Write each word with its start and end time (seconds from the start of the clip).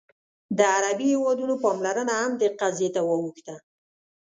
د 0.57 0.59
عربي 0.75 1.07
هېوادونو 1.13 1.53
پاملرنه 1.63 2.13
هم 2.21 2.31
دې 2.39 2.47
قضیې 2.59 2.89
ته 2.95 3.01
واوښته. 3.07 3.55